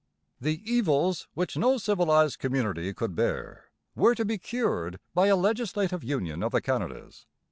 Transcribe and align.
The 0.39 0.63
'evils 0.65 1.27
which 1.35 1.55
no 1.55 1.77
civilized 1.77 2.39
community 2.39 2.91
could 2.91 3.13
bear' 3.13 3.65
were 3.93 4.15
to 4.15 4.25
be 4.25 4.39
cured 4.39 4.99
by 5.13 5.27
a 5.27 5.35
legislative 5.35 6.03
union 6.03 6.41
of 6.41 6.53
the 6.53 6.59
Canadas. 6.61 7.27